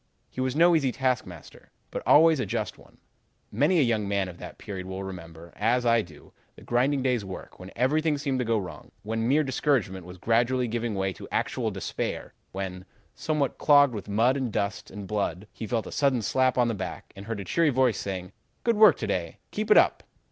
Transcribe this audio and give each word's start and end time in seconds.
He 0.31 0.41
was 0.41 0.55
no 0.55 0.75
easy 0.75 0.91
taskmaster, 0.91 1.69
but 1.91 2.01
always 2.07 2.39
a 2.39 2.45
just 2.47 2.79
one. 2.79 2.97
Many 3.51 3.77
a 3.77 3.83
young 3.83 4.07
man 4.07 4.29
of 4.29 4.39
that 4.39 4.57
period 4.57 4.87
will 4.87 5.03
remember, 5.03 5.53
as 5.55 5.85
I 5.85 6.01
do, 6.01 6.33
the 6.55 6.63
grinding 6.63 7.03
day's 7.03 7.23
work 7.23 7.59
when 7.59 7.69
everything 7.75 8.17
seemed 8.17 8.39
to 8.39 8.43
go 8.45 8.57
wrong, 8.57 8.89
when 9.03 9.27
mere 9.27 9.43
discouragement 9.43 10.07
was 10.07 10.17
gradually 10.17 10.67
giving 10.67 10.95
way 10.95 11.13
to 11.13 11.27
actual 11.31 11.69
despair, 11.69 12.33
when, 12.51 12.83
somewhat 13.13 13.59
clogged 13.59 13.93
with 13.93 14.09
mud 14.09 14.37
and 14.37 14.51
dust 14.51 14.89
and 14.89 15.05
blood, 15.07 15.45
he 15.53 15.67
felt 15.67 15.85
a 15.85 15.91
sudden 15.91 16.23
slap 16.23 16.57
on 16.57 16.67
the 16.67 16.73
back, 16.73 17.13
and 17.15 17.27
heard 17.27 17.39
a 17.39 17.45
cheery 17.45 17.69
voice 17.69 17.99
saying, 17.99 18.31
'Good 18.63 18.77
work 18.77 18.97
to 18.97 19.05
day. 19.05 19.37
Keep 19.51 19.69
it 19.69 19.77
up.' 19.77 20.01